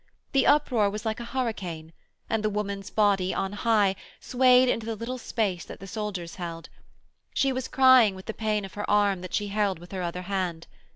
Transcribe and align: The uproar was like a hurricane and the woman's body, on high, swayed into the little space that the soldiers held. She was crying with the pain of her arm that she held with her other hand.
The 0.31 0.47
uproar 0.47 0.89
was 0.89 1.05
like 1.05 1.19
a 1.19 1.25
hurricane 1.25 1.93
and 2.27 2.41
the 2.43 2.49
woman's 2.49 2.89
body, 2.89 3.35
on 3.35 3.51
high, 3.53 3.95
swayed 4.19 4.67
into 4.67 4.87
the 4.87 4.95
little 4.95 5.19
space 5.19 5.63
that 5.65 5.79
the 5.79 5.85
soldiers 5.85 6.37
held. 6.37 6.69
She 7.35 7.53
was 7.53 7.67
crying 7.67 8.15
with 8.15 8.25
the 8.25 8.33
pain 8.33 8.65
of 8.65 8.73
her 8.73 8.89
arm 8.89 9.21
that 9.21 9.35
she 9.35 9.49
held 9.49 9.77
with 9.77 9.91
her 9.91 10.01
other 10.01 10.23
hand. 10.23 10.65